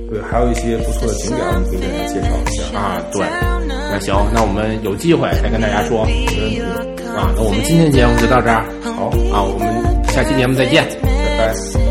[0.10, 2.78] 对，还有一些不错的景点，我们可以给大家介绍一下。
[2.78, 3.26] 啊，对，
[3.92, 7.34] 那行，那我们有机会再跟大家说，没问题啊。
[7.36, 10.86] 那我们今天节目就到这儿，好，啊，我们下期节目再见。
[11.02, 11.85] 拜拜。